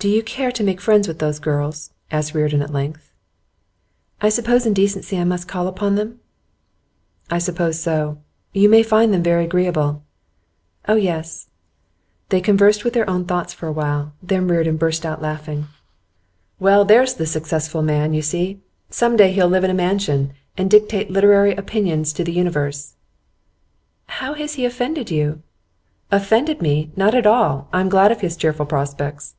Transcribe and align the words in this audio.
'Do 0.00 0.08
you 0.08 0.22
care 0.22 0.52
to 0.52 0.62
make 0.62 0.80
friends 0.80 1.08
with 1.08 1.18
those 1.18 1.40
girls?' 1.40 1.90
asked 2.12 2.32
Reardon 2.32 2.62
at 2.62 2.70
length. 2.72 3.10
'I 4.20 4.28
suppose 4.28 4.64
in 4.64 4.72
decency 4.72 5.18
I 5.18 5.24
must 5.24 5.48
call 5.48 5.66
upon 5.66 5.96
them?' 5.96 6.20
'I 7.32 7.38
suppose 7.40 7.80
so.' 7.80 8.16
'You 8.52 8.68
may 8.68 8.84
find 8.84 9.12
them 9.12 9.24
very 9.24 9.44
agreeable.' 9.44 10.04
'Oh 10.86 10.94
yes.' 10.94 11.48
They 12.28 12.40
conversed 12.40 12.84
with 12.84 12.94
their 12.94 13.10
own 13.10 13.24
thoughts 13.24 13.52
for 13.52 13.66
a 13.66 13.72
while. 13.72 14.12
Then 14.22 14.46
Reardon 14.46 14.76
burst 14.76 15.04
out 15.04 15.20
laughing. 15.20 15.66
'Well, 16.60 16.84
there's 16.84 17.14
the 17.14 17.26
successful 17.26 17.82
man, 17.82 18.14
you 18.14 18.22
see. 18.22 18.60
Some 18.90 19.16
day 19.16 19.32
he'll 19.32 19.48
live 19.48 19.64
in 19.64 19.70
a 19.72 19.74
mansion, 19.74 20.32
and 20.56 20.70
dictate 20.70 21.10
literary 21.10 21.56
opinions 21.56 22.12
to 22.12 22.22
the 22.22 22.30
universe.' 22.30 22.94
'How 24.06 24.34
has 24.34 24.54
he 24.54 24.64
offended 24.64 25.10
you?' 25.10 25.42
'Offended 26.12 26.62
me? 26.62 26.92
Not 26.94 27.16
at 27.16 27.26
all. 27.26 27.66
I 27.72 27.80
am 27.80 27.88
glad 27.88 28.12
of 28.12 28.20
his 28.20 28.36
cheerful 28.36 28.64
prospects. 28.64 29.34